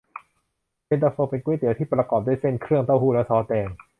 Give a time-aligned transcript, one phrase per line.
[0.85, 3.67] เย็นตาโฟเป็นก๋วยเตี๋ยวที่ประกอบด้วยเส้น เครื่องเต้าหู้ และซอสแดง